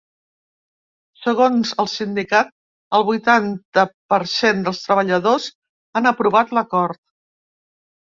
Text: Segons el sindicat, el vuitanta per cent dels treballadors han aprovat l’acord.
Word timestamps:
Segons 1.25 1.73
el 1.83 1.89
sindicat, 1.97 2.49
el 2.99 3.07
vuitanta 3.11 3.85
per 4.15 4.21
cent 4.35 4.67
dels 4.71 4.83
treballadors 4.89 5.49
han 6.01 6.15
aprovat 6.17 6.61
l’acord. 6.61 7.05